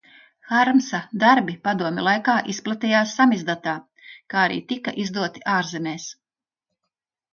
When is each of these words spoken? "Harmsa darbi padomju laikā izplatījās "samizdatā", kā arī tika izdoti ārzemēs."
"Harmsa 0.51 1.01
darbi 1.23 1.57
padomju 1.67 2.05
laikā 2.07 2.35
izplatījās 2.55 3.13
"samizdatā", 3.19 3.75
kā 4.35 4.41
arī 4.47 4.59
tika 4.73 4.95
izdoti 5.05 5.45
ārzemēs." 5.61 6.09